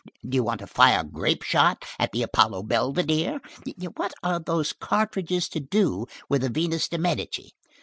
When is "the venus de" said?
6.41-6.97